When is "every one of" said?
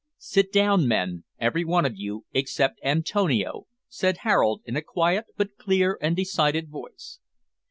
1.39-1.95